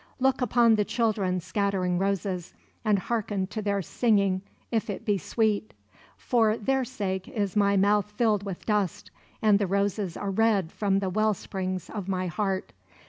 [0.19, 5.75] Look upon the children scattering roses, and hearken to their singing if it be sweet:
[6.17, 9.11] for their sake is my mouth filled with dust,
[9.43, 12.73] and the roses are red from the well springs of my heart.